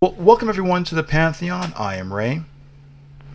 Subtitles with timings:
[0.00, 1.72] Well, welcome everyone to the Pantheon.
[1.76, 2.42] I am Ray.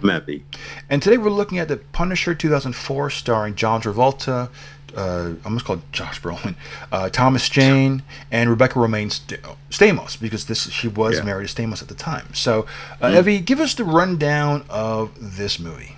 [0.02, 0.46] Maybe.
[0.90, 4.50] And today we're looking at the Punisher 2004, starring John Travolta,
[4.96, 6.56] uh, I almost called Josh Brolin,
[6.92, 9.42] uh, Thomas Jane, and Rebecca Romijn St-
[9.72, 11.24] Stamos, because this she was Yeah.
[11.24, 12.28] married to Stamos at the time.
[12.34, 12.66] So,
[13.02, 13.18] uh, Mm.
[13.20, 15.98] Evie, give us the rundown of this movie.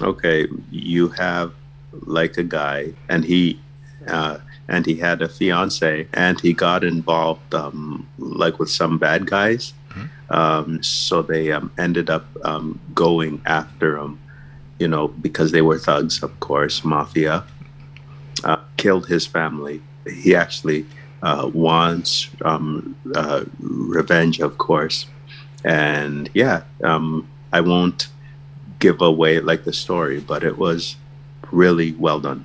[0.00, 1.52] Okay, you have
[2.04, 3.58] like a guy, and he,
[4.06, 4.36] uh,
[4.68, 9.72] and he had a fiance, and he got involved, um, like with some bad guys.
[10.28, 14.18] Um, so they um, ended up um, going after him,
[14.78, 17.44] you know, because they were thugs, of course, mafia.
[18.44, 19.80] Uh, killed his family.
[20.06, 20.84] He actually
[21.22, 25.06] uh, wants um, uh, revenge, of course,
[25.64, 28.08] and yeah, um, I won't
[28.78, 30.96] give away like the story, but it was
[31.50, 32.44] really well done.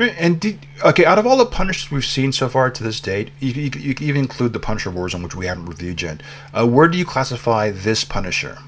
[0.00, 3.30] And did, okay, out of all the Punishers we've seen so far to this date,
[3.38, 6.22] you, you, you can even include the Punisher Warzone, which we haven't reviewed yet.
[6.54, 8.58] Uh, where do you classify this Punisher?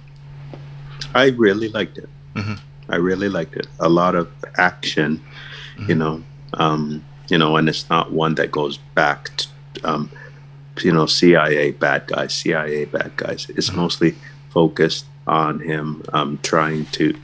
[1.14, 2.08] I really liked it.
[2.34, 2.60] Mhm.
[2.88, 3.66] I really liked it.
[3.80, 5.22] A lot of action,
[5.88, 6.22] you know,
[6.54, 9.48] um, you know, and it's not one that goes back to,
[9.84, 10.10] um,
[10.82, 13.46] you know, CIA bad guys, CIA bad guys.
[13.50, 14.14] It's mostly
[14.50, 17.14] focused on him um, trying to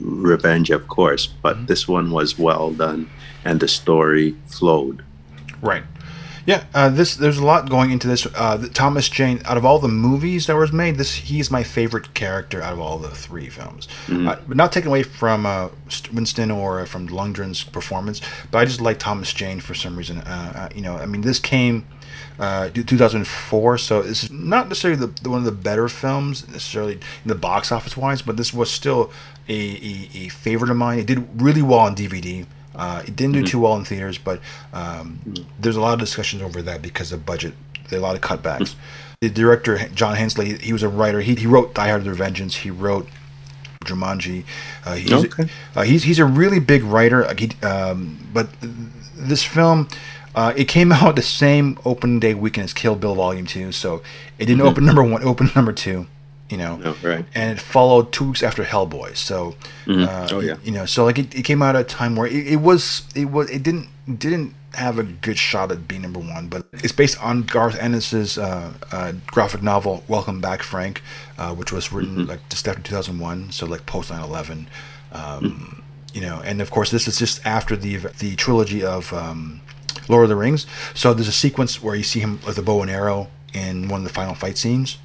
[0.00, 3.10] revenge, of course, but this one was well done
[3.44, 5.04] and the story flowed.
[5.60, 5.84] Right.
[6.48, 8.24] Yeah, uh, this there's a lot going into this.
[8.24, 12.14] Uh, Thomas Jane, out of all the movies that was made, this he's my favorite
[12.14, 13.86] character out of all the three films.
[14.26, 15.68] Uh, but not taken away from uh,
[16.10, 20.20] Winston or from Lundgren's performance, but I just like Thomas Jane for some reason.
[20.20, 21.84] Uh, uh, you know, I mean, this came
[22.38, 26.94] uh, 2004, so this is not necessarily the, the one of the better films necessarily
[26.94, 29.12] in the box office wise, but this was still
[29.48, 30.98] a, a, a favorite of mine.
[30.98, 32.46] It did really well on DVD.
[32.78, 34.40] Uh, it didn't do too well in theaters, but
[34.72, 35.18] um,
[35.58, 37.52] there's a lot of discussions over that because of budget.
[37.88, 38.74] There are a lot of cutbacks.
[39.20, 41.20] The director John Hensleigh, he was a writer.
[41.20, 42.54] He, he wrote Die Hard a Vengeance.
[42.56, 43.08] He wrote
[43.84, 44.44] Jumanji.
[44.86, 45.48] Uh, he's, Okay.
[45.74, 47.26] uh, he's he's a really big writer.
[47.34, 48.48] He, um, but
[49.16, 49.88] this film,
[50.36, 54.02] uh, it came out the same opening day weekend as Kill Bill Volume Two, so
[54.38, 55.24] it didn't open number one.
[55.24, 56.06] Open number two,
[56.50, 57.24] you know No, right.
[57.34, 59.16] and it followed two weeks after Hellboy.
[59.16, 59.54] So,
[59.88, 60.56] uh, Oh, yeah.
[60.64, 63.02] you know, so like it, it came out at a time where it, it was
[63.14, 63.88] it was it didn't
[64.18, 68.38] didn't have a good shot at being number one, but it's based on Garth Ennis's
[68.38, 71.02] uh, uh, graphic novel Welcome Back, Frank,
[71.38, 74.66] uh, which was written like just after 2001, so like post 9/11.
[75.12, 75.82] Um,
[76.14, 79.60] You know, and of course this is just after the the trilogy of um,
[80.08, 80.66] Lord of the Rings.
[80.94, 84.00] So there's a sequence where you see him with a bow and arrow in one
[84.00, 84.98] of the final fight scenes.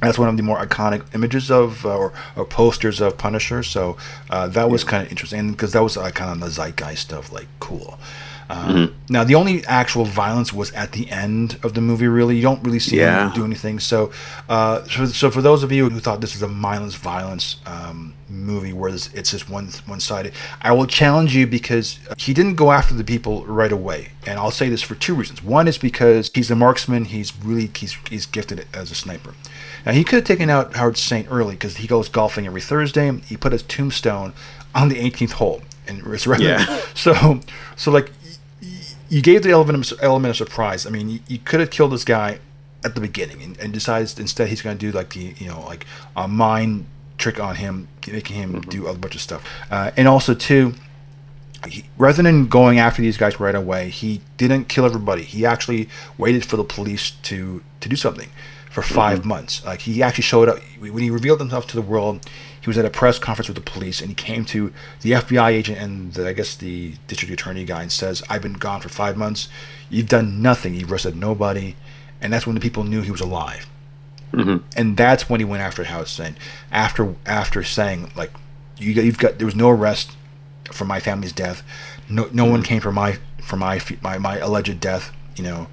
[0.00, 3.62] That's one of the more iconic images of uh, or, or posters of Punisher.
[3.62, 3.96] So
[4.30, 7.32] uh, that was kind of interesting because that was uh, kind of the zeitgeist of
[7.32, 7.98] like cool.
[8.50, 12.08] Um, Now the only actual violence was at the end of the movie.
[12.08, 13.26] Really, you don't really see Yeah.
[13.28, 13.78] him do anything.
[13.80, 14.10] So,
[14.48, 18.14] uh, so, so for those of you who thought this is a mindless violence um,
[18.28, 20.32] movie where it's, it's just one one sided,
[20.62, 24.10] I will challenge you because he didn't go after the people right away.
[24.26, 25.42] And I'll say this for two reasons.
[25.42, 27.04] One is because he's a marksman.
[27.06, 29.34] He's really he's he's gifted as a sniper.
[29.86, 33.10] Now he could have taken out Howard Saint early because he goes golfing every Thursday.
[33.26, 34.32] He put his tombstone
[34.74, 36.80] on the 18th hole, and it's rather, Yeah.
[36.94, 37.40] So,
[37.76, 38.10] so like
[39.08, 40.86] you gave the element of, element of surprise.
[40.86, 42.40] I mean, you, you could have killed this guy
[42.84, 45.60] at the beginning, and, and decides instead he's going to do like the you know
[45.62, 45.86] like
[46.16, 46.86] a mind
[47.16, 50.74] trick on him, making him do a bunch of stuff, uh, and also too
[51.66, 55.22] he, rather than going after these guys right away, he didn't kill everybody.
[55.22, 58.30] He actually waited for the police to to do something
[58.70, 59.64] for 5 months.
[59.64, 62.28] Like he actually showed up when he revealed himself to the world.
[62.60, 65.50] He was at a press conference with the police, and he came to the FBI
[65.50, 68.88] agent and the, I guess the district attorney guy and says, "I've been gone for
[68.88, 69.48] five months.
[69.90, 70.74] You've done nothing.
[70.74, 71.76] You've arrested nobody."
[72.20, 73.68] And that's when the people knew he was alive
[74.76, 76.36] and that's when he went after Howard Saint.
[76.70, 78.30] After after saying like,
[78.76, 80.12] you, you've got there was no arrest
[80.70, 81.62] for my family's death.
[82.08, 85.12] No no one came for my for my my, my alleged death.
[85.36, 85.66] You know,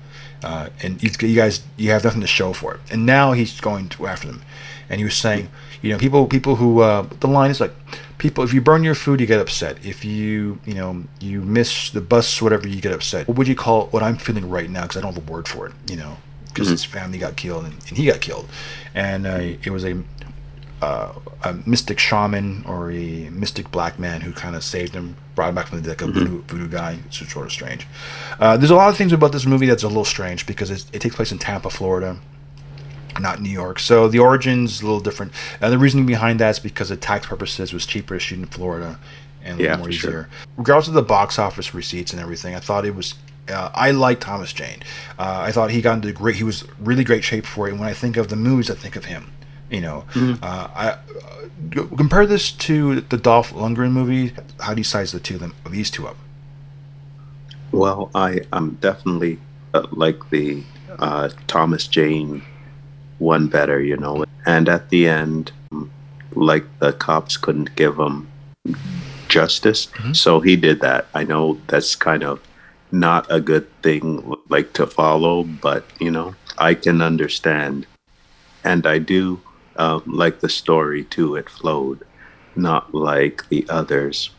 [0.43, 2.81] uh, and you, you guys you have nothing to show for it.
[2.91, 4.41] And now he's going to after them,
[4.89, 5.49] and he was saying,
[5.81, 7.73] you know, people people who uh, the line is like,
[8.17, 9.77] people if you burn your food you get upset.
[9.85, 13.27] If you you know you miss the bus whatever you get upset.
[13.27, 14.83] What would you call what I'm feeling right now?
[14.83, 15.73] Because I don't have a word for it.
[15.87, 16.17] You know
[16.55, 18.47] because his family got killed and, and he got killed,
[18.93, 20.01] and uh, it was a
[20.81, 21.13] uh,
[21.43, 25.55] a mystic shaman or a mystic black man who kind of saved him, brought him
[25.55, 26.97] back from the dead, like a voodoo, voodoo guy.
[27.05, 27.87] It's sort of strange.
[28.39, 30.99] Uh, there's a lot of things about this movie that's a little strange because it
[30.99, 32.17] takes place in Tampa, Florida.
[33.19, 35.31] Not New York, so the origins a little different,
[35.61, 38.45] and the reasoning behind that is because of tax purposes, was cheaper to shoot in
[38.45, 38.99] Florida
[39.43, 40.09] and a Yeah, more for sure.
[40.09, 40.29] easier.
[40.57, 43.15] Regardless of the box office receipts and everything, I thought it was
[43.47, 44.79] Uh, I like Thomas Jane.
[45.19, 46.35] Uh, I thought he got into great.
[46.35, 47.71] He was really great shape for it.
[47.71, 49.31] And when I think of the movies, I think of him.
[49.69, 50.43] You know, Mm-hmm.
[50.43, 54.33] uh, I uh, compare this to the Dolph Lundgren movie.
[54.59, 56.15] How do you size the two of them, these two up?
[57.71, 59.37] Well, I am definitely
[59.75, 60.63] uh, like the
[60.97, 62.41] uh, Thomas Jane
[63.19, 64.25] one better, you know.
[64.45, 65.51] And at the end,
[66.33, 68.29] like the cops couldn't give him
[69.27, 71.07] justice, so he did that.
[71.13, 72.41] I know that's kind of
[72.91, 77.87] not a good thing, like to follow, but you know, I can understand,
[78.63, 79.41] and I do
[79.77, 81.35] um, like the story too.
[81.35, 82.05] It flowed,
[82.55, 84.29] not like the others.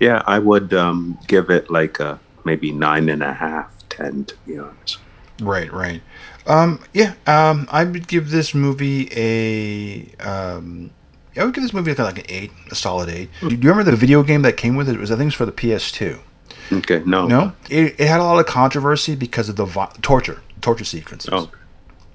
[0.00, 4.34] Yeah, I would um, give it like a maybe nine and a half, ten to
[4.46, 4.98] be honest.
[5.40, 6.02] Right, right.
[6.46, 10.06] Um, yeah, um, I would give this movie a.
[10.22, 10.90] Um,
[11.36, 13.30] I would give this movie like, like an eight, a solid eight.
[13.40, 14.94] Do you remember the video game that came with it?
[14.96, 16.18] It was I think it was for the PS2.
[16.72, 20.40] Okay, no, No, it, it had a lot of controversy because of the vi- torture,
[20.62, 21.28] torture sequences.
[21.32, 21.50] Oh,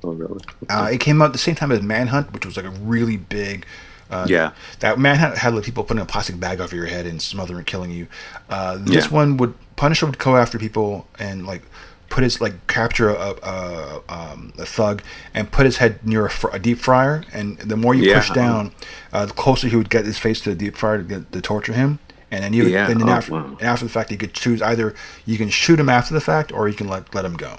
[0.04, 0.42] oh really?
[0.70, 3.18] Uh, it came out at the same time as Manhunt, which was like a really
[3.18, 3.66] big.
[4.10, 4.52] Uh, Yeah.
[4.80, 7.68] That Manhunt had like people putting a plastic bag over your head and smothering, and
[7.68, 8.08] killing you.
[8.50, 9.12] Uh, this Yeah.
[9.12, 11.62] one would Punisher would go after people and like
[12.10, 15.02] put his like capture a a, um, a thug
[15.34, 18.20] and put his head near a, fr- a deep fryer, and the more you Yeah.
[18.20, 18.72] push down,
[19.14, 21.42] uh, the closer he would get his face to the deep fryer to, get, to
[21.42, 22.00] torture him.
[22.30, 23.58] And then you, Yeah, and then oh, after, wow.
[23.62, 24.94] after the fact, you could choose either
[25.26, 27.58] you can shoot him after the fact or you can let let him go.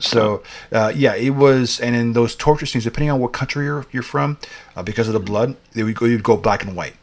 [0.00, 3.86] So uh, yeah, it was, and in those torture scenes, depending on what country you're
[3.90, 4.38] you're from,
[4.76, 6.94] uh, because of the blood, they would go you'd go black and white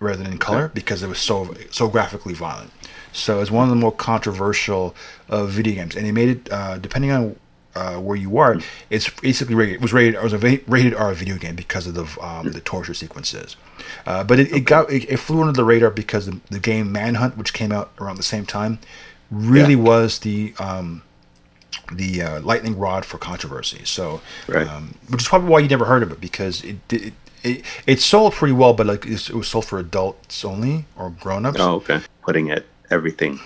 [0.00, 2.72] rather than in color because it was so so graphically violent.
[3.12, 4.94] So it's one of the more controversial
[5.28, 7.36] uh, video games, and it made it uh, depending on
[7.74, 8.58] uh, where you are.
[8.88, 9.76] It's basically rated.
[9.76, 10.14] It was rated.
[10.14, 13.56] It was a rated R video game because of the um, the torture sequences.
[14.06, 16.90] Uh, but it, it got it, it flew under the radar because the, the game
[16.92, 18.78] Manhunt, which came out around the same time,
[19.30, 19.80] really Yeah.
[19.80, 21.02] was the um,
[21.92, 23.80] the uh, lightning rod for controversy.
[23.84, 24.66] So, Right.
[24.68, 26.76] um, which is probably why you never heard of it because it.
[26.92, 31.10] It, it, it sold pretty well, but like it was sold for adults only or
[31.10, 31.58] grown-ups.
[31.60, 32.00] Oh, okay.
[32.22, 33.40] Putting it everything,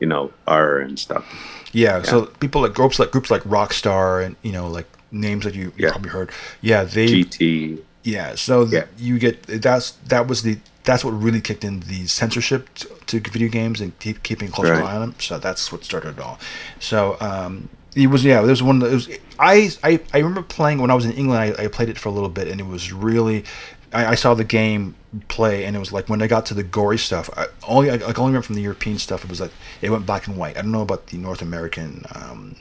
[0.00, 1.24] you know, R and stuff.
[1.72, 5.54] Yeah, so people like groups like groups like Rockstar and you know like names that
[5.54, 5.90] you, you Yeah.
[5.90, 6.30] probably heard.
[6.62, 7.78] Yeah, they GT.
[8.02, 8.34] yeah.
[8.34, 8.84] So Yeah.
[8.96, 13.30] you get that's that was the that's what really kicked in the censorship to, to
[13.30, 14.82] video games and keep keeping close Right.
[14.82, 15.14] eye on them.
[15.18, 16.38] So that's what started it all.
[16.80, 18.40] So um, it was yeah.
[18.42, 18.80] There was one.
[18.82, 19.08] It was
[19.38, 21.56] I I I remember playing when I was in England.
[21.58, 23.44] I, I played it for a little bit and it was really.
[23.92, 24.94] I, I saw the game
[25.28, 27.30] play and it was like when I got to the gory stuff.
[27.36, 29.24] I only I, I only remember from the European stuff.
[29.24, 30.56] It was like it went black and white.
[30.58, 32.04] I don't know about the North American.
[32.14, 32.56] Um,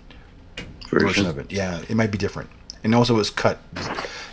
[0.90, 1.26] version version.
[1.28, 1.52] of it.
[1.52, 2.50] Yeah, it might be different.
[2.84, 3.58] And also, it was cut.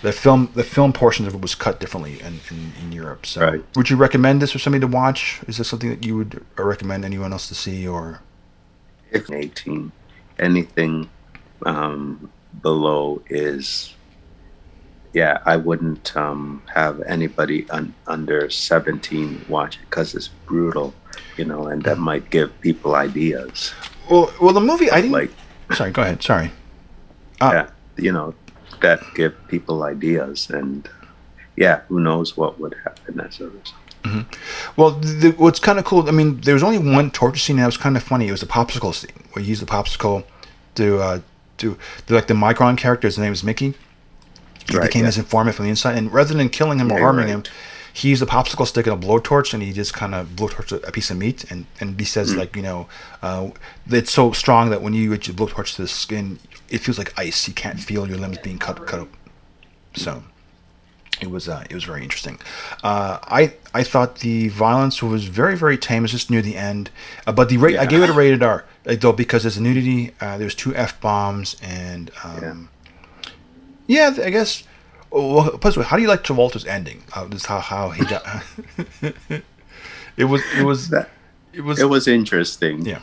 [0.03, 3.25] The film, the film portions of it was cut differently in, in, in Europe.
[3.25, 3.65] So, Right.
[3.77, 5.41] would you recommend this for somebody to watch?
[5.49, 7.89] Is this something that you would recommend anyone else to see?
[7.89, 8.21] Or
[9.11, 9.91] If 18,
[10.43, 11.09] anything
[11.65, 12.31] um,
[12.61, 13.95] below is,
[15.13, 20.93] yeah, I wouldn't um, have anybody un- under 17 watch it because it's brutal,
[21.37, 23.73] you know, and that might give people ideas.
[24.11, 25.13] well, well, the movie I didn't.
[25.13, 25.31] Like,
[25.73, 26.23] sorry, go ahead.
[26.23, 26.51] Sorry.
[27.41, 28.35] Uh, yeah, you know,
[28.81, 30.89] that give people ideas, and
[31.57, 33.77] yeah, who knows what would happen as a result.
[34.77, 36.09] Well, the, what's kind of cool.
[36.09, 38.27] I mean, there was only one torture scene that was kind of funny.
[38.29, 40.25] It was the popsicle scene where you use the popsicle
[40.77, 41.21] to uh,
[41.59, 41.77] to
[42.09, 43.07] like the Micron character.
[43.09, 43.75] His name is Mickey.
[44.71, 45.07] He Right, became yeah.
[45.07, 47.31] his informant from the inside, and rather than killing him or Yeah, harming right.
[47.33, 47.43] him,
[47.93, 50.93] he used a popsicle stick and a blowtorch, and he just kind of blowtorched a,
[50.93, 52.09] piece of meat, and and he Mm.
[52.09, 52.87] says like you know,
[53.23, 53.49] uh,
[53.91, 56.39] it's so strong that when you blowtorch to the skin,
[56.71, 57.47] it feels like ice.
[57.49, 59.09] You can't feel your limbs being cut cut up.
[59.95, 60.23] So
[61.23, 62.39] it was uh, it was very interesting.
[62.83, 66.05] Uh, I I thought the violence was very very tame.
[66.05, 66.91] It's just near the end,
[67.27, 70.13] uh, but the rate I gave it a rated R like, though because there's nudity.
[70.21, 72.69] Uh, there's two f bombs and um,
[73.87, 74.15] yeah.
[74.23, 74.65] I guess.
[75.11, 77.03] Well, plus, how do you like Travolta's ending?
[77.15, 78.25] Uh, this how how he got.
[80.17, 81.11] it was it was That
[81.53, 82.85] it was it was interesting.
[82.85, 83.01] yeah.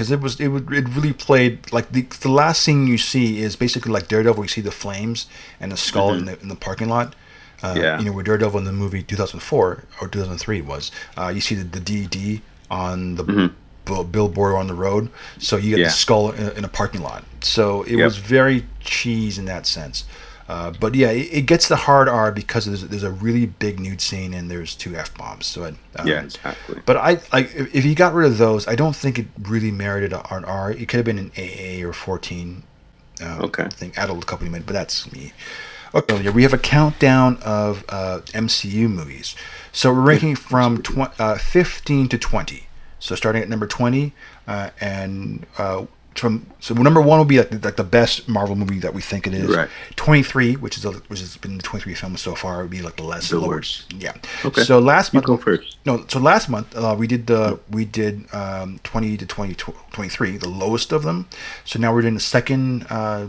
[0.00, 3.42] Because it was it would it really played like the the last scene you see
[3.42, 4.42] is basically like Daredevil.
[4.42, 5.26] You see the flames
[5.60, 7.14] and the skull in the in the parking lot.
[7.62, 7.98] Uh, Yeah.
[7.98, 10.90] You know where Daredevil in the movie 2004 or 2003 was.
[11.18, 12.40] Uh, you see the the DD
[12.70, 13.50] on the
[13.84, 15.10] bill- billboard on the road.
[15.38, 15.84] So you get Yeah.
[15.88, 17.22] the skull in, in a parking lot.
[17.42, 18.04] So it Yep.
[18.06, 20.04] was very cheese in that sense.
[20.50, 23.78] Uh, but yeah, it, it gets the hard R because there's, there's a really big
[23.78, 25.46] nude scene and there's two f bombs.
[25.46, 26.80] So it, um, Yeah, exactly.
[26.84, 30.12] but I like if, you got rid of those, I don't think it really merited
[30.12, 30.72] an R.
[30.72, 32.64] It could have been an AA or 14.
[33.22, 33.68] Uh, Okay.
[33.68, 35.32] Thing added a couple of minutes, but that's me.
[35.94, 39.36] Okay, we have a countdown of uh, MCU movies.
[39.72, 42.66] So we're ranking from tw- uh, 15 to 20.
[42.98, 44.12] So starting at number 20,
[44.48, 45.86] uh, and uh,
[46.16, 49.26] from so number one will be like, like the best Marvel movie that we think
[49.26, 49.54] it is.
[49.56, 49.68] Right.
[49.96, 52.96] 23, which is a, which has been the 23 films so far, would be like
[52.96, 53.48] the less The lower.
[53.56, 53.92] worst.
[53.92, 54.12] Yeah.
[54.44, 54.62] Okay.
[54.64, 55.78] So last You month, first.
[55.86, 60.36] no, so last month uh, we did the we did um, 20 to 20, 23,
[60.36, 61.28] the lowest of them.
[61.64, 63.28] So now we're doing the second uh,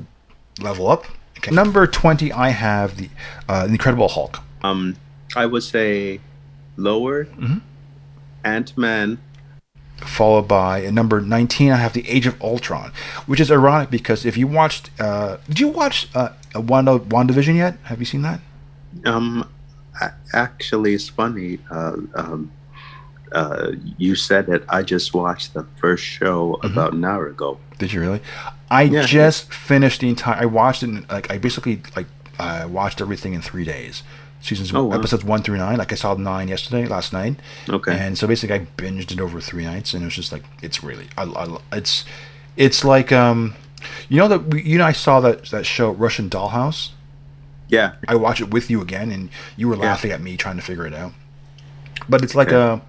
[0.59, 1.05] level up.
[1.37, 1.51] Okay.
[1.51, 3.09] Number 20, I have the
[3.47, 4.39] uh, Incredible Hulk.
[4.63, 4.95] Um,
[5.35, 6.19] I would say
[6.77, 7.25] lower.
[7.25, 7.59] Mm-hmm.
[8.43, 9.19] Ant Man.
[10.05, 12.91] Followed by at number 19 i have the age of ultron
[13.25, 17.77] which is ironic because if you watched uh, did you watch uh, Wanda, WandaVision yet
[17.83, 18.39] have you seen that
[19.05, 19.47] Um,
[20.33, 21.59] actually, it's funny.
[21.69, 22.51] Uh, um,
[23.31, 24.63] uh, you said it.
[24.67, 26.67] I just watched the first show Mm-hmm.
[26.73, 27.57] about an hour ago.
[27.79, 28.21] did you really
[28.69, 29.05] i Yeah.
[29.05, 32.07] just finished the entire i watched it in, like i basically like
[32.39, 34.03] i watched everything in three days
[34.41, 34.97] seasons Oh, wow.
[34.97, 37.35] episodes one through nine like i saw nine yesterday last night
[37.69, 37.95] Okay.
[37.97, 40.83] and so basically i binged it over three nights and it was just like it's
[40.83, 42.05] really I, I, it's
[42.57, 43.53] it's like um
[44.09, 46.89] you know that you know i saw that that show russian dollhouse
[47.69, 47.93] yeah.
[48.05, 49.83] I watched it with you again, and you were Yeah.
[49.91, 51.13] laughing at me trying to figure it out.
[52.09, 52.79] But it's like Yeah.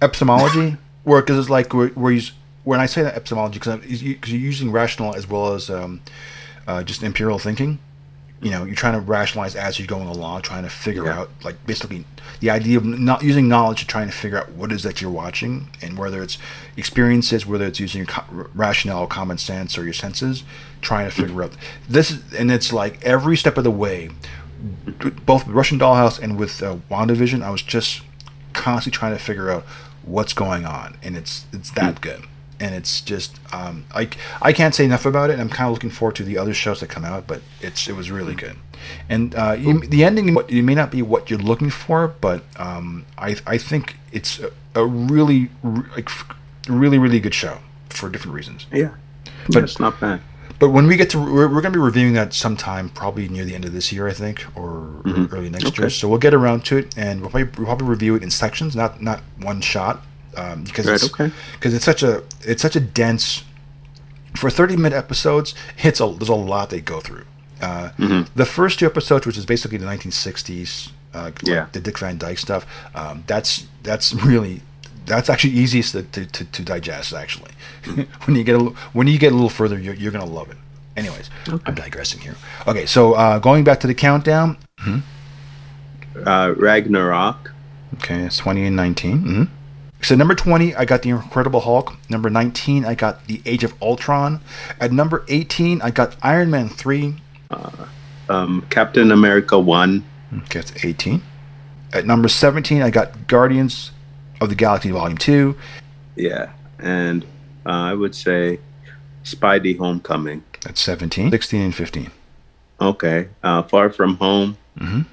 [0.00, 2.22] a epistemology, where because it's like where, where you
[2.64, 6.00] when I say that epistemology, because because you're using rational as well as um,
[6.66, 7.78] uh, just empirical thinking.
[8.44, 11.20] You know, you're trying to rationalize as you're going along, trying to figure Yeah.
[11.20, 12.04] out like basically
[12.40, 15.10] the idea of not using knowledge to trying to figure out what is that you're
[15.10, 16.36] watching, and whether it's
[16.76, 20.44] experiences, whether it's using your rationale, common sense, or your senses,
[20.82, 21.52] trying to figure out
[21.88, 22.10] this.
[22.10, 24.10] Is, and it's like every step of the way,
[25.26, 28.02] both with Russian Dollhouse and with uh, WandaVision, I was just
[28.52, 29.64] constantly trying to figure out
[30.02, 32.24] what's going on, and it's it's that good,
[32.60, 34.08] and it's just um, I
[34.42, 35.38] I can't say enough about it.
[35.38, 37.94] I'm kind of looking forward to the other shows that come out, but it's it
[37.96, 38.56] was really good,
[39.08, 43.04] and uh, you, the ending it may not be what you're looking for, but um,
[43.18, 46.08] I I think it's a, a really re- like
[46.68, 47.58] really really good show
[47.90, 48.66] for different reasons.
[48.72, 48.90] Yeah.
[49.46, 50.20] But- That's not bad.
[50.60, 53.44] But when we get to, we're, we're going to be reviewing that sometime, probably near
[53.44, 55.30] the end of this year, I think, or Mhm.
[55.32, 55.82] early next Okay.
[55.82, 55.90] year.
[55.90, 58.76] So we'll get around to it, and we'll probably, we'll probably review it in sections,
[58.76, 60.02] not not one shot,
[60.36, 61.30] um, because Right, it's, okay.
[61.62, 63.42] it's such a it's such a dense.
[64.36, 67.24] For thirty minute episodes, it's a there's a lot they go through.
[67.62, 68.26] Uh, Mhm.
[68.34, 71.66] The first two episodes, which is basically the 1960s, uh, like Yeah.
[71.72, 74.60] the Dick Van Dyke stuff, um, that's that's really
[75.06, 77.12] that's actually easiest to, to, to, to digest.
[77.14, 77.52] Actually,
[78.24, 80.50] when you get a little, when you get a little further, you're, you're gonna love
[80.50, 80.56] it.
[80.96, 81.30] Anyways,
[81.66, 82.34] I'm digressing here.
[82.66, 84.56] Okay, so uh, going back to the countdown.
[86.26, 87.52] Uh, Ragnarok.
[87.94, 89.18] Okay, it's 20 and 19.
[89.18, 89.44] hmm
[90.04, 91.96] So number 20, I got the Incredible Hulk.
[92.10, 94.42] Number 19, I got the Age of Ultron.
[94.78, 97.16] At number 18, I got Iron Man 3.
[98.28, 100.04] Um, Captain America 1.
[100.42, 101.22] Okay, that's 18.
[101.94, 103.92] At number 17, I got Guardians
[104.42, 105.56] of the Galaxy Volume 2.
[106.16, 106.50] Yeah.
[106.78, 107.24] And
[107.64, 108.60] uh, I would say
[109.24, 110.44] Spidey Homecoming.
[110.66, 111.30] At 17.
[111.30, 112.10] 16 and 15.
[112.78, 113.28] Okay.
[113.42, 114.58] Uh, Far From Home.
[114.78, 115.06] Mhm.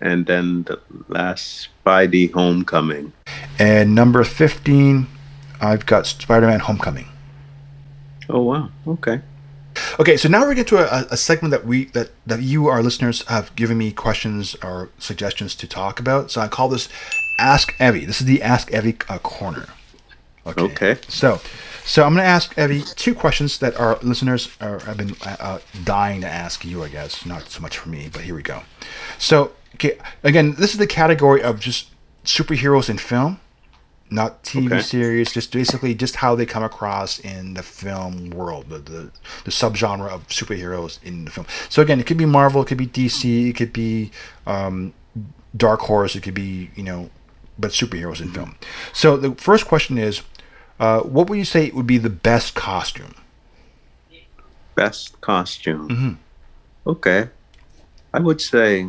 [0.00, 3.12] And then the last Spidey Homecoming.
[3.58, 5.06] And number 15,
[5.60, 7.08] I've got Spider Man Homecoming.
[8.28, 8.70] Oh, wow.
[8.86, 9.20] Okay.
[9.98, 12.82] Okay, so now we're getting to a, a segment that we that that you, our
[12.82, 16.30] listeners, have given me questions or suggestions to talk about.
[16.30, 16.88] So I call this
[17.38, 18.04] Ask Evie.
[18.04, 19.68] This is the Ask Evie uh, corner.
[20.46, 20.98] Okay.
[21.08, 21.40] So,
[21.84, 25.58] so I'm going to ask Evie two questions that our listeners are, have been uh,
[25.84, 26.82] dying to ask you.
[26.82, 28.62] I guess not so much for me, but here we go.
[29.18, 31.88] So, okay, again, this is the category of just
[32.24, 33.40] superheroes in film,
[34.10, 34.82] not TV Okay.
[34.82, 35.32] series.
[35.32, 39.10] Just basically just how they come across in the film world, the, the
[39.44, 41.46] the subgenre of superheroes in the film.
[41.68, 44.10] So again, it could be Marvel, it could be DC, it could be
[44.46, 44.92] um,
[45.56, 47.08] Dark Horse, it could be you know,
[47.58, 48.56] but superheroes in film.
[48.92, 50.22] So the first question is,
[50.78, 53.14] uh, what would you say would be the best costume?
[54.74, 55.88] Best costume.
[55.88, 56.16] Mhm.
[56.86, 57.28] Okay.
[58.12, 58.88] I would say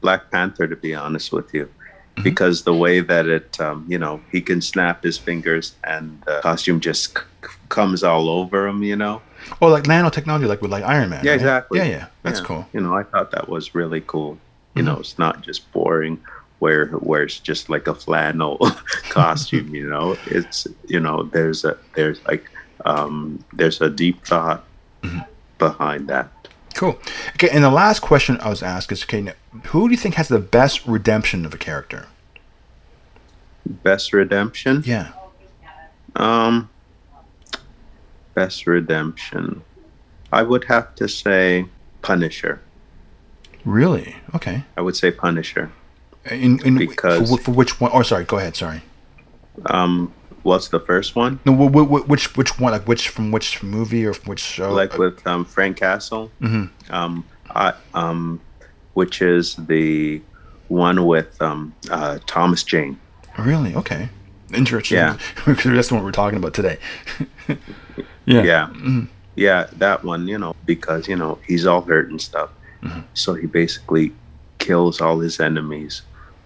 [0.00, 1.66] Black Panther, to be honest with you.
[1.66, 2.22] Mm-hmm.
[2.22, 6.40] Because the way that it, um, you know, he can snap his fingers and the
[6.42, 7.24] costume just c-
[7.68, 9.22] comes all over him, you know?
[9.60, 11.24] Or like nanotechnology, like with like Iron Man.
[11.24, 11.36] Yeah, right?
[11.40, 11.78] exactly.
[11.78, 12.46] Yeah, yeah, that's Yeah.
[12.46, 12.66] cool.
[12.72, 14.38] You know, I thought that was really cool.
[14.74, 14.86] You Mhm.
[14.86, 16.18] know, it's not just boring
[16.58, 18.58] where where it's just like a flannel
[19.08, 20.16] costume, you know.
[20.26, 22.44] It's you know, there's a there's like
[22.84, 24.64] um there's a deep thought
[25.02, 25.20] Mm-hmm.
[25.58, 26.28] behind that.
[26.74, 26.98] Cool.
[27.34, 29.32] Okay, and the last question I was asked is, okay, now,
[29.66, 32.06] who do you think has the best redemption of a character?
[33.66, 34.82] Best redemption?
[34.86, 35.12] Yeah.
[36.16, 36.68] Um
[38.34, 39.62] best redemption.
[40.32, 41.66] I would have to say
[42.02, 42.60] Punisher.
[43.64, 44.16] Really?
[44.34, 44.64] Okay.
[44.76, 45.70] I would say Punisher.
[46.30, 47.90] In, in Because- for, for which one?
[47.92, 48.24] Oh, sorry.
[48.24, 48.56] Go ahead.
[48.56, 48.82] Sorry.
[49.66, 51.40] Um, what's the first one?
[51.44, 52.72] No, wh- wh- which which one?
[52.72, 54.72] Like which from which movie or from which show?
[54.72, 56.30] Like with um, Frank Castle.
[56.40, 56.70] Mhm.
[56.90, 58.40] Um, I, um,
[58.94, 60.20] which is the
[60.68, 62.98] one with um, uh, Thomas Jane.
[63.38, 63.74] really?
[63.74, 64.08] Okay,
[64.54, 64.96] interesting.
[64.98, 65.16] Yeah.
[65.46, 66.78] that's what we're talking about today.
[68.26, 68.42] yeah.
[68.42, 68.68] Yeah.
[68.72, 69.08] Mhm.
[69.36, 72.50] Yeah, that one, you know, because, you know, he's all hurt and stuff.
[72.82, 73.04] Mhm.
[73.14, 74.12] So he basically
[74.58, 76.02] kills all his enemies.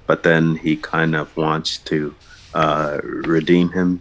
[0.06, 2.14] But then he kind of wants to
[2.54, 4.00] uh, redeem him,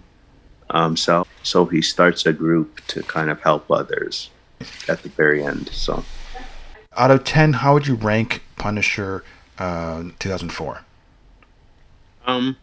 [0.72, 1.28] himself.
[1.44, 4.30] So he starts a group to kind of help others
[4.88, 5.70] at the very end.
[5.70, 6.04] So
[6.96, 9.24] Out of ten, how would you rank Punisher
[9.58, 10.82] uh, 2004?
[12.26, 12.56] um,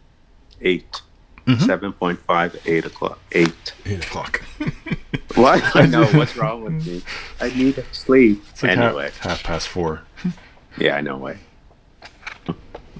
[0.62, 1.02] 8
[1.46, 1.92] Mhm.
[1.96, 3.18] 7.5, 8 o'clock.
[3.32, 3.72] 8.
[3.86, 4.42] Eight o'clock.
[5.36, 5.62] What?
[5.76, 6.04] I know.
[6.06, 7.02] What's wrong with me?
[7.40, 8.42] I need sleep.
[8.50, 9.10] It's like half- anyway.
[9.20, 10.02] half, past four.
[10.78, 11.38] Yeah, I know way.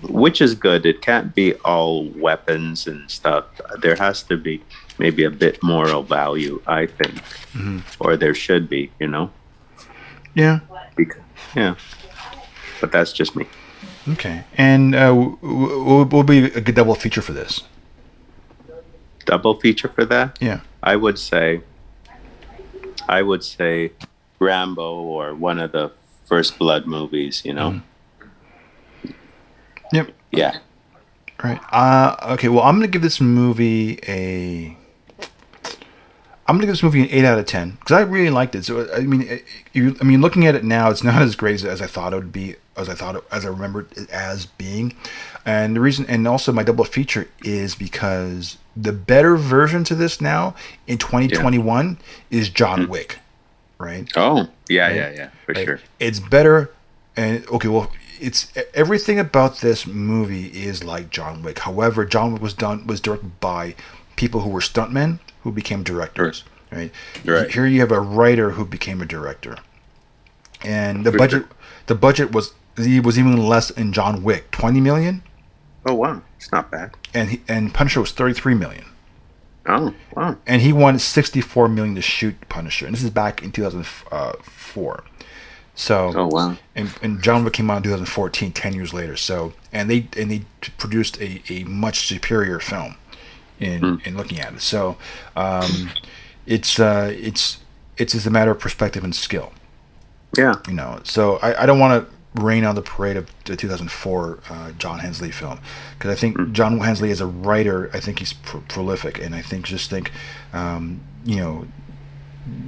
[0.02, 0.86] Which is good.
[0.86, 3.44] It can't be all weapons and stuff.
[3.82, 4.62] There has to be
[4.98, 7.14] maybe a bit moral value, I think,
[7.52, 7.82] Mhm.
[8.00, 8.90] or there should be.
[8.98, 9.30] You know,
[10.34, 10.60] Yeah.
[10.96, 11.22] because,
[11.54, 11.74] yeah.
[12.80, 13.46] But that's just me.
[14.08, 14.44] Okay.
[14.56, 17.62] And uh, what will be a good double feature for this?
[19.26, 20.38] Double feature for that.
[20.40, 20.60] Yeah.
[20.82, 21.60] I would say.
[23.08, 23.92] I would say,
[24.38, 25.90] Rambo or one of the
[26.24, 27.42] First Blood movies.
[27.44, 27.80] You know.
[29.92, 30.12] Yep.
[30.30, 30.58] Yeah.
[31.42, 31.60] Right.
[31.72, 32.48] Uh, okay.
[32.48, 34.76] Well, I'm gonna give this movie a.
[36.50, 38.64] I'm gonna give this movie an eight out of ten because I really liked it.
[38.64, 41.36] So uh, I mean, it, you, I mean, looking at it now, it's not as
[41.36, 44.10] great as, I thought it would be, as I thought, it, as I remembered it
[44.10, 44.96] as being.
[45.46, 50.20] And the reason, and also my double feature is because the better version to this
[50.20, 50.56] now
[50.88, 51.98] in 2021
[52.32, 52.90] is John hmm.
[52.90, 53.20] Wick,
[53.78, 54.10] right?
[54.16, 54.48] Oh.
[54.68, 54.88] Yeah.
[54.88, 54.96] Right.
[54.96, 55.12] Yeah.
[55.12, 55.30] Yeah.
[55.46, 55.80] For sure.
[56.00, 56.72] It's better,
[57.16, 61.60] and okay, well, it's everything about this movie is like John Wick.
[61.60, 63.76] However, John Wick was done was directed by
[64.16, 66.44] people who were stuntmen who became directors.
[66.72, 66.92] Right.
[67.24, 67.50] Right.
[67.50, 69.56] Here you have a writer who became a director,
[70.62, 71.46] and the budget
[71.86, 75.22] the budget was was even less in John Wick, twenty million,
[75.84, 76.94] Oh wow, it's not bad.
[77.12, 78.84] and he, and Punisher was thirty three million.
[79.66, 80.36] Oh wow.
[80.46, 84.92] and he wanted 64 million to shoot Punisher, and this is back in 2004.
[84.94, 85.02] Uh,
[85.74, 86.56] so, Oh wow.
[86.74, 89.16] and, and John Wick came out in 2014, 10 years later.
[89.16, 90.42] So, and they and they
[90.78, 92.96] produced a, a much superior film
[93.60, 94.60] in in looking at it.
[94.60, 94.96] So,
[95.36, 95.90] um,
[96.46, 97.58] it's uh, it's
[97.96, 99.52] it's just a matter of perspective and skill,
[100.36, 100.54] Yeah.
[100.66, 101.00] you know.
[101.04, 105.00] So I, I don't want to rain on the parade of the 2004 uh, John
[105.00, 105.58] Hensleigh film
[105.98, 109.42] because I think John Hensleigh as a writer, I think he's pro- prolific, and I
[109.42, 110.12] think just think,
[110.52, 111.66] um, you know,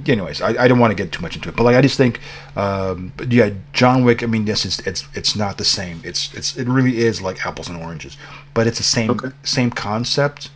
[0.07, 1.97] anyways, I, I don't want to get too much into it, but like I just
[1.97, 2.19] think,
[2.55, 4.21] um, but yeah, John Wick.
[4.21, 6.01] I mean, yes, it's it's it's not the same.
[6.03, 8.17] It's it's it really is like apples and oranges,
[8.53, 9.29] but it's the same Okay.
[9.43, 10.51] same concept.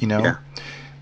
[0.00, 0.36] You know, Yeah.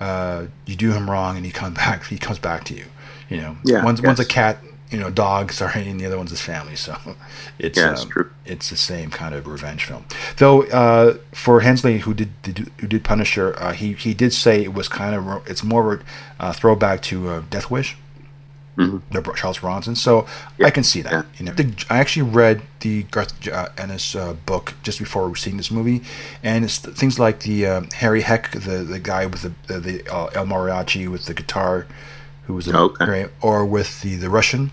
[0.06, 2.04] uh, you do him wrong, and he comes back.
[2.04, 2.84] He comes back to you.
[3.30, 4.58] You know, Yeah, one's one's a cat.
[4.90, 5.52] You know, dog.
[5.52, 6.74] Sorry, and the other one's his family.
[6.76, 6.96] So
[7.58, 8.30] it's Yeah, it's um, true.
[8.46, 10.04] it's the same kind of revenge film.
[10.38, 14.62] Though uh, for Hensleigh, who did, did who did Punisher, uh, he he did say
[14.64, 16.04] it was kind of it's more of a
[16.44, 17.96] uh, throwback to uh, Death Wish,
[18.78, 19.02] Mhm.
[19.10, 19.96] the Charles Bronson.
[19.96, 20.24] So
[20.64, 21.12] I can see that.
[21.12, 21.22] yeah.
[21.38, 25.56] You know, The- I actually read the Garth uh, Ennis uh, book just before seeing
[25.56, 26.00] this movie,
[26.44, 29.80] and it's th- things like the um, Harry Heck, the the guy with the the,
[29.80, 31.86] the uh, El Mariachi with the guitar,
[32.46, 33.04] who was a Okay.
[33.04, 34.70] great, or with the the Russian.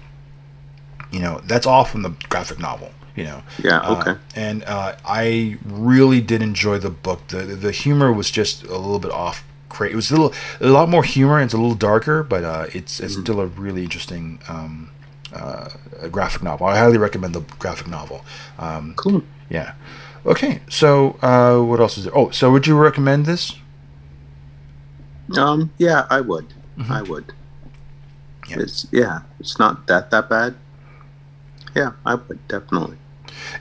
[1.12, 2.91] You know, that's all from the graphic novel.
[3.15, 4.15] You know, Yeah, Uh, okay.
[4.36, 7.28] and uh, I really did enjoy the book.
[7.30, 7.38] the
[7.68, 9.44] The humor was just a little bit off.
[9.76, 11.36] Cra- It was a little, a lot more humor.
[11.40, 14.90] and It's a little darker, but uh, it's it's still a really interesting um,
[15.34, 15.68] uh,
[16.12, 16.68] graphic novel.
[16.68, 18.20] I highly recommend the graphic novel.
[18.58, 19.22] Um, Cool.
[19.50, 19.74] yeah.
[20.26, 20.62] Okay.
[20.70, 22.18] So uh, what else is there?
[22.18, 23.54] Oh, so would you recommend this?
[25.38, 25.72] Um.
[25.78, 26.46] Yeah, I would.
[26.90, 27.28] I would.
[27.28, 28.52] Mm-hmm.
[28.52, 28.60] Yeah.
[28.64, 29.20] It's yeah.
[29.40, 30.54] It's not that that bad.
[31.76, 32.98] Yeah, I would definitely.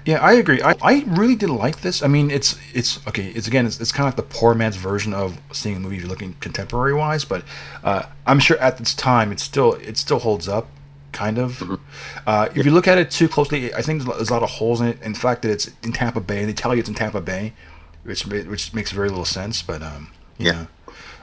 [0.04, 0.60] Yeah, I agree.
[0.60, 2.02] I, I really did like this.
[2.02, 3.28] I mean, it's it's okay.
[3.28, 5.96] It's again, it's, it's kind of like the poor man's version of seeing a movie
[5.96, 7.24] you're looking contemporary wise.
[7.24, 7.42] But
[7.82, 10.68] uh, I'm sure at this time, it still it still holds up,
[11.12, 11.80] kind of.
[12.26, 14.82] Uh, if you look at it too closely, I think there's a lot of holes
[14.82, 15.00] in it.
[15.02, 17.54] In fact, that it's in Tampa Bay, and they tell you it's in Tampa Bay,
[18.02, 19.62] which which makes very little sense.
[19.62, 20.66] But um, Yeah.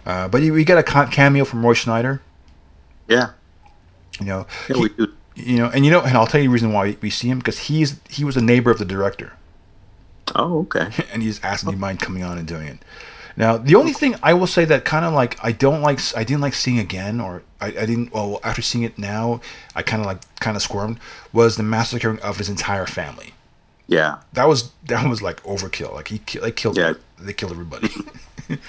[0.07, 2.21] Uh, but you, you get a cameo from Roy Scheider.
[3.07, 3.31] Yeah.
[4.19, 5.13] You know, Yeah, he- we do.
[5.41, 7.39] You know, and you know, and I'll tell you the reason why we see him
[7.39, 9.34] because he's he was a neighbor of the director.
[10.36, 10.89] Oh, okay.
[11.13, 11.77] and he's asked me oh.
[11.77, 12.80] mind coming on and doing it.
[13.38, 16.23] Now, the only thing I will say that kind of like I don't like, I
[16.23, 18.13] didn't like seeing again, or I, I didn't.
[18.13, 19.41] Well, after seeing it now,
[19.75, 20.99] I kind of like kind of squirmed.
[21.32, 23.34] Was the massacring of his entire family?
[23.88, 24.19] Yeah.
[24.34, 25.93] That was that was like overkill.
[25.93, 26.93] Like he they killed Yeah.
[27.19, 27.89] they killed everybody.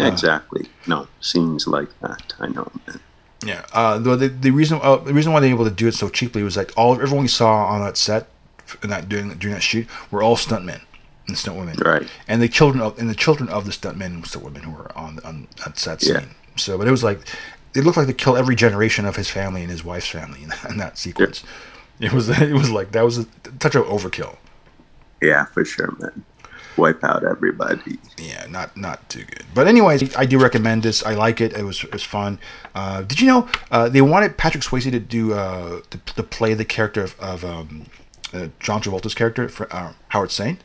[0.00, 0.66] Uh, exactly.
[0.86, 2.32] No, scenes like that.
[2.40, 2.98] I know, man.
[3.44, 3.64] Yeah.
[3.72, 5.94] Uh, the, the the reason uh, the reason why they were able to do it
[5.94, 8.28] so cheaply was like all everyone we saw on that set
[8.82, 10.80] and that during during that shoot were all stuntmen
[11.28, 11.82] and stuntwomen.
[11.84, 12.08] Right.
[12.28, 15.18] And the children of and the children of the stuntmen and stuntwomen who were on
[15.24, 16.14] on that set scene.
[16.14, 16.24] Yeah.
[16.56, 17.20] So, but it was like
[17.74, 20.52] it looked like they killed every generation of his family and his wife's family in,
[20.70, 21.42] in that sequence.
[22.00, 23.24] It was it was like that was a
[23.58, 24.36] touch of overkill.
[25.20, 26.24] Yeah, for sure, man.
[26.76, 27.98] Wipe out everybody.
[28.18, 29.44] Yeah, not not too good.
[29.54, 31.04] But anyways, I do recommend this.
[31.04, 31.52] I like it.
[31.52, 32.38] It was it was fun.
[32.74, 36.54] Uh, did you know uh, they wanted Patrick Swayze to do uh, to, to play
[36.54, 37.86] the character of, of um,
[38.32, 40.60] uh, John Travolta's character for uh, Howard Saint?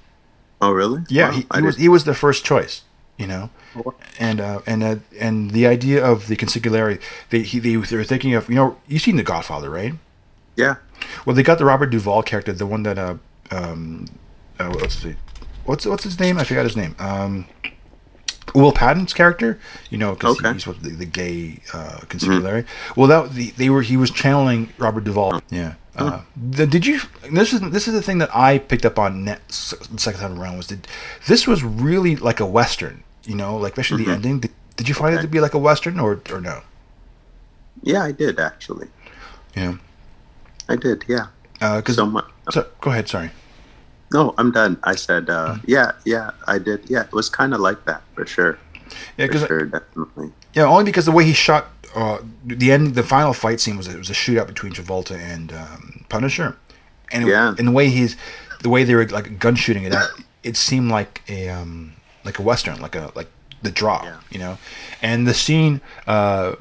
[0.62, 1.02] Oh, really?
[1.10, 2.84] Yeah, Wow, he, he was he was the first choice.
[3.17, 3.96] You know, Oh.
[4.20, 8.04] and uh, and uh, and the idea of the consigliere, they he, they, they were
[8.04, 9.93] thinking of you know you've seen The Godfather, right?
[10.56, 10.76] Yeah.
[11.26, 13.15] Well, they got the Robert Duvall character, the one that uh
[13.52, 14.06] um
[14.60, 15.15] uh, what's his
[15.67, 16.38] what's what's his name?
[16.39, 16.95] I forgot his name.
[16.99, 17.45] Um,
[18.56, 20.53] Will Patton's character, you know, because Okay.
[20.53, 22.65] he's what the, the gay uh, consigliere.
[22.95, 25.41] Well, that the, they were he was channeling Robert Duvall.
[25.49, 25.75] Yeah.
[25.95, 26.99] Uh, the, did you?
[27.32, 30.58] This is this is the thing that I picked up on net second time around
[30.58, 30.88] was that
[31.27, 33.03] this was really like a western.
[33.25, 34.39] You know, like especially the ending.
[34.39, 36.62] Did, did you find it to be like a western or or no?
[37.84, 38.88] Yeah, I did actually.
[39.56, 39.75] Yeah.
[40.69, 41.03] I did.
[41.08, 41.27] Yeah.
[41.60, 42.25] Because So much.
[42.51, 43.08] so, go ahead.
[43.10, 43.32] Sorry.
[44.13, 44.78] No, I'm done.
[44.84, 45.60] I said, uh, Hmm.
[45.67, 46.89] yeah, yeah, I did.
[46.89, 48.58] Yeah, it was kind of like that for sure.
[49.17, 50.32] Yeah, because sure, definitely.
[50.54, 53.88] Yeah, only because the way he shot uh, the end, the final fight scene was
[53.88, 56.56] it was a shootout between Travolta and um, Punisher,
[57.12, 57.54] and it, Yeah.
[57.58, 58.15] and the way he's
[58.63, 60.10] the way they were like gun shooting it out,
[60.43, 61.93] it seemed like a um,
[62.24, 63.30] like a western, like a like
[63.62, 64.15] the draw, Yeah.
[64.30, 64.58] you know,
[65.02, 66.56] and the scene uh,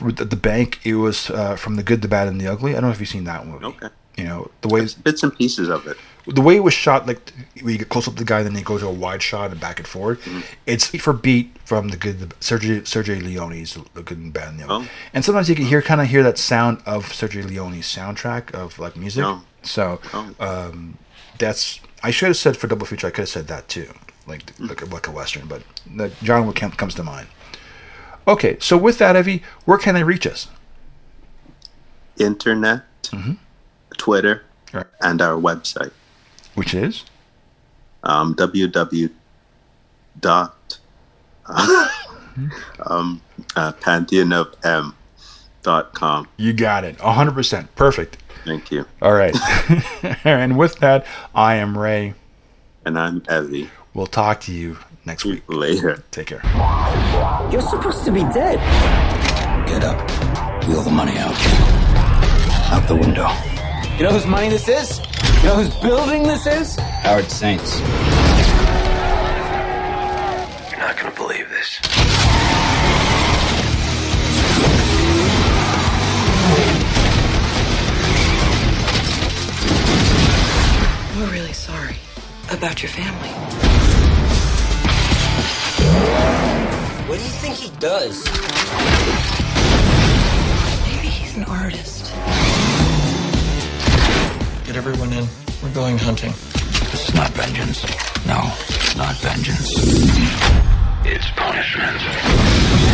[0.00, 2.72] the, the bank, it was uh, from the good, the bad, and the ugly.
[2.72, 3.64] I don't know if you've seen that movie.
[3.64, 3.88] Okay.
[4.16, 5.96] You know the way Bits and pieces of it.
[6.26, 7.32] The way it was shot, like
[7.62, 9.50] when you get close up to the guy, then they go to a wide shot
[9.50, 10.20] and back and forward.
[10.20, 10.40] Mm-hmm.
[10.66, 14.48] It's beat for beat from the good, the, Sergio Sergio Leone's The Good and Bad
[14.48, 14.86] and the Ugly.
[14.86, 14.90] Oh.
[15.12, 18.78] And sometimes you can hear, kind of hear that sound of Sergio Leone's soundtrack of
[18.78, 19.24] like music.
[19.24, 19.42] Oh.
[19.62, 20.34] So Oh.
[20.40, 20.98] um,
[21.38, 23.06] that's I should have said for double feature.
[23.06, 23.88] I could have said that too,
[24.26, 24.68] like Mm.
[24.68, 25.46] like, a, like a western.
[25.46, 27.28] But the John Wick comes to mind.
[28.28, 30.46] Okay, so with that, Evie, where can they reach us?
[32.18, 32.82] Internet,
[33.98, 34.86] Twitter, Right.
[35.00, 35.90] and our website.
[36.54, 37.04] Which is
[38.02, 39.10] Um, www.
[40.20, 40.78] dot
[42.86, 43.20] um,
[43.56, 44.94] uh, pantheon of m
[45.62, 46.28] dot com.
[46.36, 48.18] you got it, hundred percent, perfect.
[48.44, 48.84] Thank you.
[49.00, 49.36] All right.
[50.24, 52.14] and with that, I am Ray.
[52.84, 53.70] And I'm Evie.
[53.94, 55.44] We'll talk to you next week.
[55.46, 56.02] Later.
[56.10, 56.40] Take care.
[57.52, 58.58] You're supposed to be dead.
[59.68, 60.66] Get up.
[60.66, 61.36] Wheel the money out.
[62.72, 63.28] Out the window.
[63.96, 65.00] You know whose money this is?
[65.42, 66.76] You know whose building this is?
[66.76, 67.78] Howard Saints.
[70.70, 71.78] You're not gonna believe this.
[81.16, 81.96] We're really sorry
[82.50, 83.28] about your family.
[87.08, 88.24] What do you think he does?
[90.88, 92.01] Maybe he's an artist.
[94.72, 95.28] Get everyone in.
[95.62, 96.30] We're going hunting.
[96.30, 97.84] This is not vengeance.
[98.26, 99.70] No, it's not vengeance.
[101.04, 102.91] It's punishment.